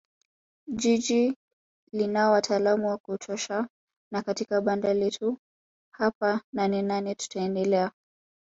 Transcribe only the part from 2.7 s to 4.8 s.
wa kutosha na katika